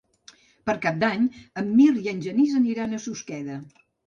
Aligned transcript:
Per 0.69 0.73
Cap 0.85 0.97
d'Any 1.03 1.27
en 1.63 1.69
Mirt 1.81 2.01
i 2.05 2.09
en 2.13 2.25
Genís 2.29 2.57
aniran 2.63 2.97
a 2.97 3.03
Susqueda. 3.05 3.61